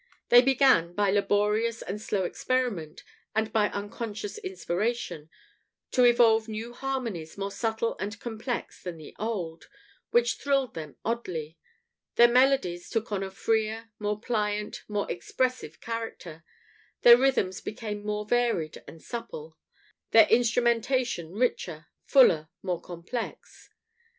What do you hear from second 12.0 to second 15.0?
their melodies took on a freer, more pliant,